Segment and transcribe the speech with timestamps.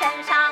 [0.00, 0.49] 身上。